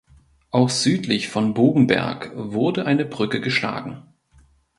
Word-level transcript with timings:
Auch 0.49 0.69
südlich 0.69 1.27
von 1.29 1.53
Bogenberg 1.53 2.31
wurde 2.35 2.87
eine 2.87 3.05
Brücke 3.05 3.39
geschlagen. 3.39 4.01